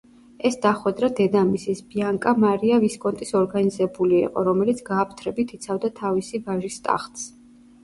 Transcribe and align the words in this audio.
ეს 0.49 0.55
დახვედრა 0.61 1.09
დედამისის, 1.19 1.83
ბიანკა 1.91 2.33
მარია 2.45 2.79
ვისკონტის 2.87 3.35
ორგანიზებული 3.41 4.19
იყო, 4.23 4.47
რომელიც 4.49 4.83
გააფთრებით 4.91 5.57
იცავდა 5.61 5.95
თავისი 6.03 6.45
ვაჟის 6.51 6.83
ტახტს. 6.91 7.31